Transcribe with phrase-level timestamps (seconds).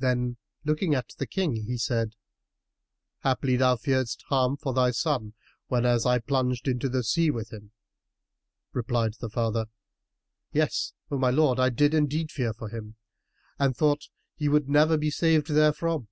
[0.00, 2.16] Then, looking at the King he said,
[3.22, 5.34] "Haply thou fearedst harm for thy son,
[5.68, 7.70] whenas I plunged into the sea with him?"
[8.72, 9.66] Replied the father,
[10.50, 12.96] "Yes, O my lord, I did indeed fear for him
[13.60, 16.08] and thought he would never be saved therefrom."